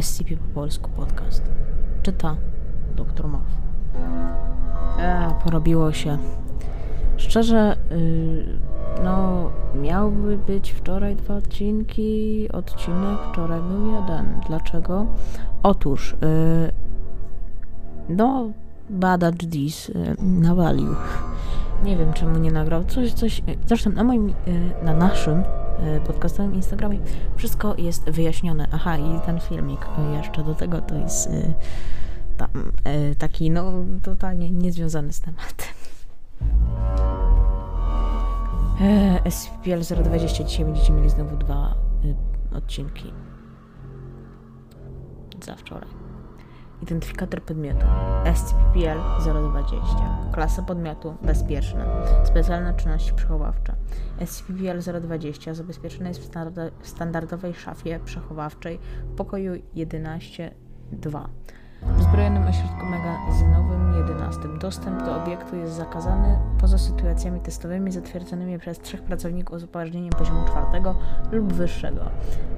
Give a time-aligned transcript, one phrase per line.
[0.00, 1.42] SCP po polsku podcast.
[2.02, 2.36] Czyta
[2.96, 3.28] Dr.
[3.28, 3.42] Mow.
[4.98, 6.18] E, porobiło się.
[7.16, 8.58] Szczerze, yy,
[9.04, 12.48] no, miałby być wczoraj dwa odcinki.
[12.52, 14.40] Odcinek wczoraj był jeden.
[14.46, 15.06] Dlaczego?
[15.62, 16.72] Otóż, yy,
[18.08, 18.50] no,
[18.90, 20.94] badacz Dis yy, nawalił.
[21.84, 22.84] Nie wiem, czemu nie nagrał.
[22.84, 23.42] Coś, coś.
[23.66, 24.34] Zresztą na moim, yy,
[24.82, 25.42] na naszym
[26.06, 26.98] podcastowym Instagramie
[27.36, 28.68] wszystko jest wyjaśnione.
[28.72, 31.54] Aha, i ten filmik yy, jeszcze do tego to jest yy,
[32.36, 32.72] tam,
[33.18, 35.66] taki, no, totalnie niezwiązany z tematem.
[39.30, 40.44] SPL 020.
[40.44, 41.74] Dzisiaj będziecie mieli znowu dwa
[42.52, 43.12] odcinki.
[45.44, 46.03] Za wczoraj.
[46.84, 47.86] Identyfikator podmiotu.
[48.34, 50.30] SCP-PL 020.
[50.32, 51.84] Klasa podmiotu bezpieczna.
[52.24, 53.74] Specjalne czynności przechowawcze.
[54.26, 56.30] SCP-PL 020 zabezpieczone jest w,
[56.80, 61.28] w standardowej szafie przechowawczej w pokoju 11.2.
[62.14, 64.40] W zbrojonym ośrodku magazynowym 11.
[64.60, 70.44] Dostęp do obiektu jest zakazany poza sytuacjami testowymi zatwierdzonymi przez trzech pracowników z upoważnieniem poziomu
[70.46, 70.94] czwartego
[71.32, 72.00] lub wyższego.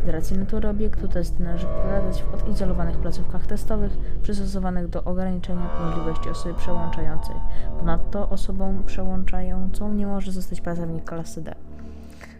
[0.06, 6.28] Z racji natury obiektu test należy przeprowadzać w odizolowanych placówkach testowych przystosowanych do ograniczenia możliwości
[6.28, 7.36] osoby przełączającej.
[7.78, 11.54] Ponadto osobą przełączającą nie może zostać pracownik klasy D.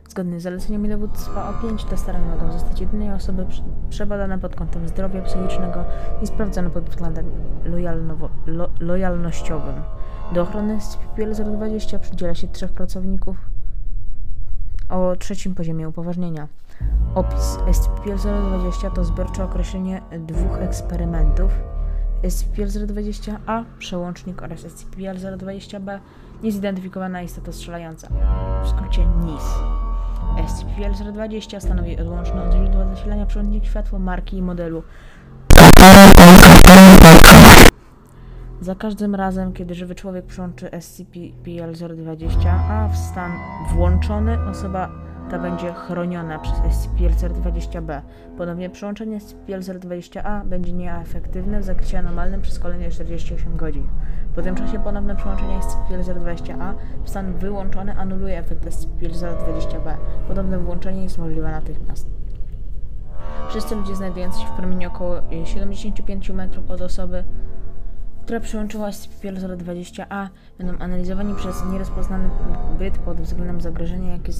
[0.09, 3.47] Zgodnie z zaleceniami dowództwa O5 testerami mogą zostać jedynie osoby
[3.91, 5.85] przebadane pod kątem zdrowia psychicznego
[6.23, 7.31] i sprawdzone pod względem
[8.47, 9.75] lo, lojalnościowym.
[10.33, 13.37] Do ochrony SCP-020 przydziela się trzech pracowników
[14.89, 16.49] o trzecim poziomie upoważnienia.
[17.15, 21.53] Opis SCP-020 to zbiorcze określenie dwóch eksperymentów
[22.23, 26.01] SCP-020-A, przełącznik oraz SCP-020-B,
[26.43, 28.09] niezidentyfikowana istota strzelająca.
[28.65, 29.86] W skrócie NIS.
[30.37, 34.83] SCP-020 stanowi odłączne od źródła zasilania przewodnik światło marki i modelu.
[38.67, 43.33] Za każdym razem, kiedy żywy człowiek przyłączy SCP-PL-020, a w stan
[43.75, 44.91] włączony, osoba
[45.31, 48.03] ta będzie chroniona przez SCP-020-B.
[48.39, 53.89] Ponownie przyłączenie SCP-020-A będzie nieefektywne w zakresie anomalnym przez kolejne 48 godzin.
[54.35, 56.75] Po tym czasie ponowne przyłączenie SCP-020-A
[57.05, 59.97] w stan wyłączony anuluje efekt SCP-020-B.
[60.29, 62.11] Podobne włączenie jest możliwe natychmiast.
[63.49, 67.25] Wszyscy ludzie znajdujący się w promieniu około 75 metrów od osoby
[68.27, 70.29] która przyłączyła SCP-020-A,
[70.59, 72.31] będą analizowani przez nierozpoznany
[72.79, 74.33] byt pod względem zagrożenia, jakie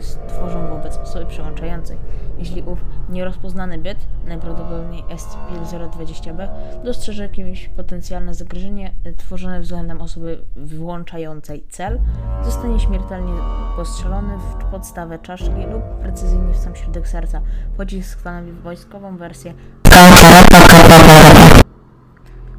[0.00, 1.96] stworzą wobec osoby przyłączającej.
[2.38, 2.78] Jeśli ów
[3.08, 6.48] nierozpoznany byt, najprawdopodobniej SCP-020-B,
[6.84, 12.00] dostrzeże jakieś potencjalne zagrożenie tworzone względem osoby wyłączającej cel,
[12.44, 13.32] zostanie śmiertelnie
[13.76, 17.40] postrzelony w podstawę czaszki lub precyzyjnie w sam środek serca.
[17.76, 19.54] Pocisk stanowi wojskową wersję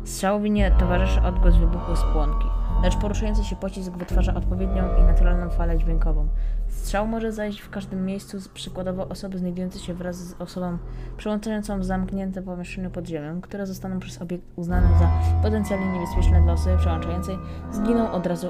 [0.09, 2.47] Strzałowi nie towarzyszy odgłos wybuchu spłonki,
[2.83, 6.27] lecz poruszający się pocisk wytwarza odpowiednią i naturalną falę dźwiękową.
[6.67, 10.77] Strzał może zajść w każdym miejscu, przykładowo osoby znajdujące się wraz z osobą
[11.17, 15.09] przełączającą w zamknięte pomieszczeniu pod ziemią, które zostaną przez obiekt uznane za
[15.43, 17.37] potencjalnie niebezpieczne dla osoby przełączającej,
[17.71, 18.49] zginą od razu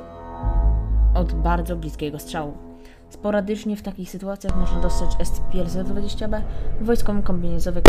[1.13, 2.57] od bardzo bliskiego strzału.
[3.09, 6.41] Sporadycznie w takich sytuacjach można dostrzec SCP-020-B
[6.81, 7.81] w wojskowym kombinezowie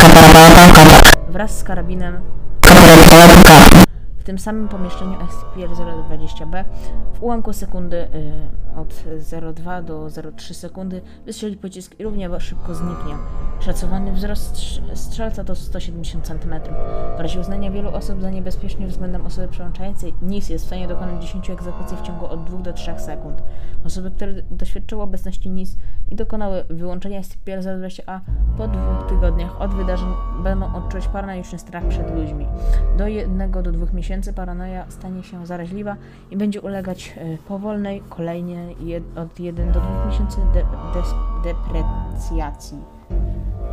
[1.29, 2.21] wraz z karabinem
[4.19, 6.63] w tym samym pomieszczeniu SCP-020-B
[7.13, 8.89] w ułamku sekundy y, od
[9.19, 13.15] 0,2 do 0,3 sekundy wystrzeli pocisk i równie szybko zniknie.
[13.61, 16.55] Szacowany wzrost strzelca to 170 cm.
[17.17, 21.21] W razie uznania wielu osób za niebezpieczne względem osoby przełączającej, NIS jest w stanie dokonać
[21.21, 23.43] 10 egzekucji w ciągu od 2 do 3 sekund.
[23.85, 25.77] Osoby, które doświadczyły obecności NIS
[26.09, 28.21] i dokonały wyłączenia SCP-020-A
[28.57, 30.09] po dwóch tygodniach od wydarzeń
[30.43, 32.47] będą odczuwać paranoiczny strach przed ludźmi.
[32.97, 35.95] Do 1 do 2 miesięcy paranoja stanie się zaraźliwa
[36.31, 38.69] i będzie ulegać e, powolnej, kolejnie
[39.15, 40.63] od 1 do 2 miesięcy de
[41.43, 43.00] deprecjacji.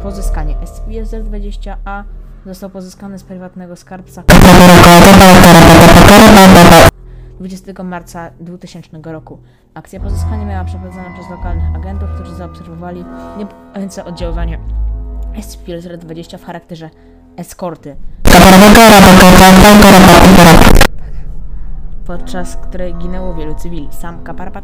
[0.03, 2.04] Pozyskanie SCP-020-A
[2.47, 4.22] został pozyskany z prywatnego skarbca
[7.38, 9.38] 20 marca 2000 roku.
[9.75, 13.05] Akcja pozyskania miała przeprowadzona przez lokalnych agentów, którzy zaobserwowali
[13.38, 14.58] niepokojące oddziaływanie
[15.34, 16.90] SCP-020 w charakterze
[17.37, 17.96] eskorty,
[22.06, 23.88] podczas której ginęło wielu cywili.
[23.93, 24.62] Sam Kaparpa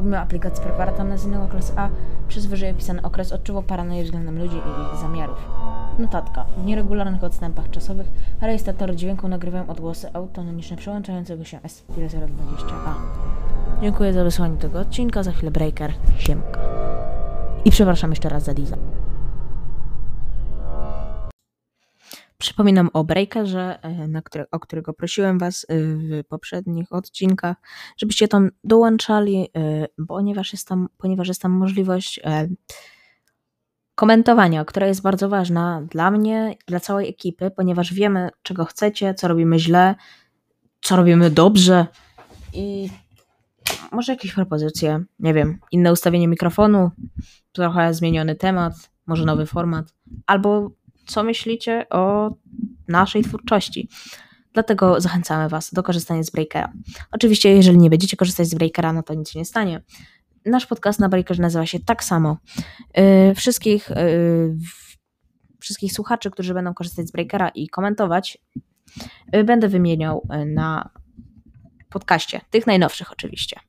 [0.00, 1.88] pomimo aplikacji preparatu amnezyjnego klasy A
[2.28, 5.48] przez wyżej opisany okres odczuwał paranoję względem ludzi i ich zamiarów.
[5.98, 6.44] Notatka.
[6.56, 8.06] W nieregularnych odstępach czasowych
[8.40, 12.92] rejestratory dźwięku nagrywają odgłosy autonomiczne przełączającego się SCP-020A.
[13.82, 16.60] Dziękuję za wysłanie tego odcinka, za chwilę breaker, siemka.
[17.64, 18.76] I przepraszam jeszcze raz za Liza.
[22.60, 27.56] Przypominam o Breakerze, e, na o którego prosiłem Was e, w poprzednich odcinkach,
[27.96, 32.20] żebyście tam dołączali, e, ponieważ jest tam, ponieważ jest tam możliwość
[33.94, 39.28] komentowania, która jest bardzo ważna dla mnie, dla całej ekipy, ponieważ wiemy, czego chcecie, co
[39.28, 39.94] robimy źle,
[40.80, 41.86] co robimy dobrze
[42.52, 42.90] i
[43.92, 46.90] może jakieś propozycje, nie wiem, inne ustawienie mikrofonu,
[47.52, 49.94] trochę zmieniony temat, może nowy format,
[50.26, 50.70] albo
[51.10, 52.34] co myślicie o
[52.88, 53.88] naszej twórczości.
[54.52, 56.72] Dlatego zachęcamy Was do korzystania z Breakera.
[57.12, 59.82] Oczywiście, jeżeli nie będziecie korzystać z Breakera, no to nic się nie stanie.
[60.46, 62.36] Nasz podcast na Breakerze nazywa się tak samo.
[62.96, 64.56] Yy, wszystkich, yy,
[65.60, 68.38] wszystkich słuchaczy, którzy będą korzystać z Breakera i komentować,
[69.32, 70.90] yy, będę wymieniał na
[71.90, 73.60] podcaście, tych najnowszych oczywiście.